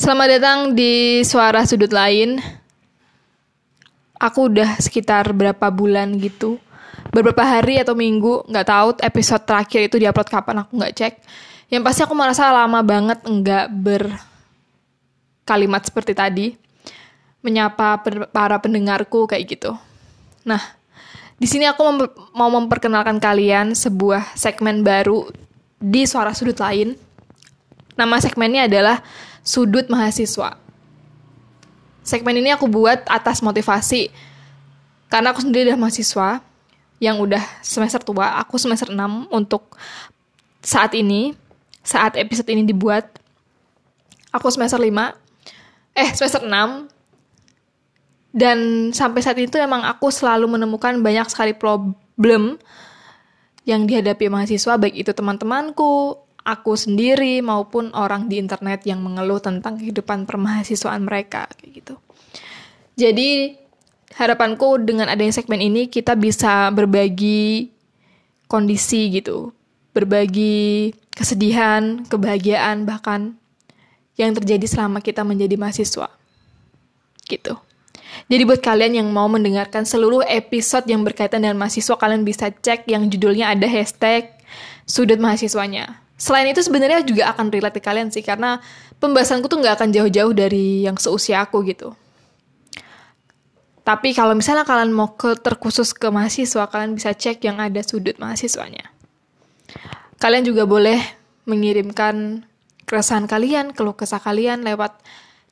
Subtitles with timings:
[0.00, 2.40] Selamat datang di Suara Sudut Lain.
[4.16, 6.56] Aku udah sekitar berapa bulan gitu,
[7.12, 11.20] beberapa hari atau minggu, nggak tahu episode terakhir itu diupload kapan aku nggak cek.
[11.68, 13.66] Yang pasti aku merasa lama banget nggak
[15.44, 16.56] berkalimat seperti tadi,
[17.44, 18.00] menyapa
[18.32, 19.76] para pendengarku kayak gitu.
[20.48, 20.64] Nah,
[21.36, 25.28] di sini aku mem mau memperkenalkan kalian sebuah segmen baru
[25.76, 26.96] di Suara Sudut Lain.
[28.00, 29.04] Nama segmennya adalah
[29.44, 30.56] sudut mahasiswa.
[32.00, 34.08] Segmen ini aku buat atas motivasi
[35.10, 36.28] karena aku sendiri udah mahasiswa
[37.00, 39.74] yang udah semester tua, aku semester 6 untuk
[40.60, 41.32] saat ini,
[41.80, 43.08] saat episode ini dibuat.
[44.30, 44.86] Aku semester 5,
[45.98, 46.86] eh semester 6,
[48.30, 52.54] dan sampai saat itu emang aku selalu menemukan banyak sekali problem
[53.66, 59.76] yang dihadapi mahasiswa, baik itu teman-temanku, aku sendiri maupun orang di internet yang mengeluh tentang
[59.76, 61.94] kehidupan permahasiswaan mereka kayak gitu.
[62.96, 63.56] Jadi
[64.16, 67.72] harapanku dengan adanya segmen ini kita bisa berbagi
[68.50, 69.54] kondisi gitu,
[69.94, 73.36] berbagi kesedihan, kebahagiaan bahkan
[74.18, 76.08] yang terjadi selama kita menjadi mahasiswa.
[77.24, 77.54] Gitu.
[78.26, 82.90] Jadi buat kalian yang mau mendengarkan seluruh episode yang berkaitan dengan mahasiswa, kalian bisa cek
[82.90, 84.34] yang judulnya ada hashtag
[84.82, 88.60] sudut mahasiswanya selain itu sebenarnya juga akan relate ke kalian sih karena
[89.00, 91.96] pembahasanku tuh nggak akan jauh-jauh dari yang seusia aku gitu.
[93.80, 98.14] Tapi kalau misalnya kalian mau ke terkhusus ke mahasiswa, kalian bisa cek yang ada sudut
[98.20, 98.92] mahasiswanya.
[100.20, 101.00] Kalian juga boleh
[101.48, 102.44] mengirimkan
[102.84, 105.00] keresahan kalian, keluh kesah kalian lewat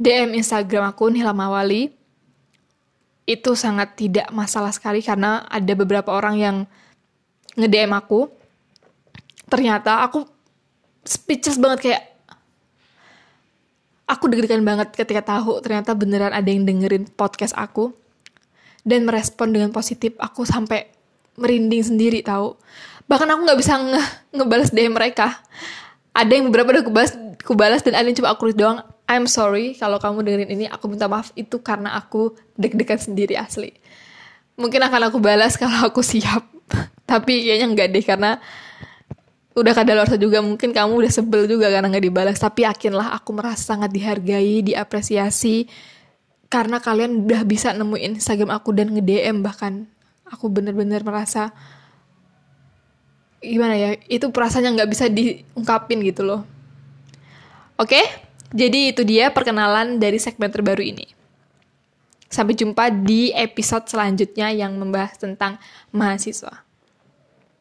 [0.00, 1.92] DM Instagram aku Nila Mawali.
[3.28, 6.56] Itu sangat tidak masalah sekali karena ada beberapa orang yang
[7.54, 8.32] nge-DM aku.
[9.46, 10.33] Ternyata aku
[11.04, 12.02] speechless banget kayak
[14.08, 17.92] aku deg-degan banget ketika tahu ternyata beneran ada yang dengerin podcast aku
[18.84, 20.92] dan merespon dengan positif aku sampai
[21.40, 22.56] merinding sendiri tahu
[23.04, 24.02] bahkan aku nggak bisa nge
[24.34, 25.40] ngebales DM mereka.
[26.14, 27.12] Ada yang beberapa udah aku balas,
[27.42, 28.80] aku balas dan ada yang cuma aku doang.
[29.04, 33.74] I'm sorry kalau kamu dengerin ini aku minta maaf itu karena aku deg-degan sendiri asli.
[34.56, 36.46] Mungkin akan aku balas kalau aku siap.
[37.10, 38.40] Tapi kayaknya enggak deh karena
[39.54, 42.38] udah kadaluarsa juga mungkin kamu udah sebel juga karena nggak dibalas.
[42.42, 45.70] Tapi yakinlah aku merasa sangat dihargai diapresiasi
[46.50, 49.86] karena kalian udah bisa nemuin Instagram aku dan nge-DM bahkan.
[50.26, 51.54] Aku bener-bener merasa
[53.44, 56.42] gimana ya itu perasaannya nggak bisa diungkapin gitu loh.
[57.78, 58.02] Oke?
[58.54, 61.06] Jadi itu dia perkenalan dari segmen terbaru ini.
[62.30, 65.58] Sampai jumpa di episode selanjutnya yang membahas tentang
[65.94, 66.63] mahasiswa